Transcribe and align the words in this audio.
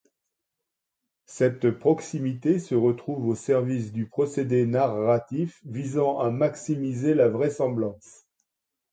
Cette 1.27 1.69
proximité 1.69 2.57
se 2.57 2.73
retrouve 2.73 3.27
au 3.27 3.35
service 3.35 3.91
du 3.91 4.07
procédé 4.07 4.65
narratif 4.65 5.61
visant 5.63 6.17
à 6.17 6.31
maximiser 6.31 7.13
la 7.13 7.27
vraisemblance. 7.27 8.25